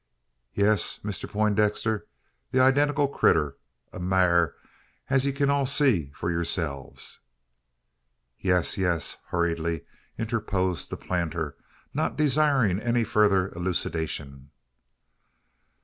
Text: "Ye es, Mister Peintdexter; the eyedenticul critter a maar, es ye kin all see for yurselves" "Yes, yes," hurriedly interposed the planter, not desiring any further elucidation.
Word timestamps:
"Ye 0.55 0.65
es, 0.65 0.99
Mister 1.03 1.27
Peintdexter; 1.27 2.07
the 2.49 2.57
eyedenticul 2.57 3.13
critter 3.13 3.57
a 3.93 3.99
maar, 3.99 4.55
es 5.11 5.25
ye 5.25 5.31
kin 5.31 5.51
all 5.51 5.67
see 5.67 6.09
for 6.15 6.31
yurselves" 6.31 7.19
"Yes, 8.39 8.79
yes," 8.79 9.17
hurriedly 9.27 9.85
interposed 10.17 10.89
the 10.89 10.97
planter, 10.97 11.55
not 11.93 12.17
desiring 12.17 12.79
any 12.79 13.03
further 13.03 13.49
elucidation. 13.49 14.49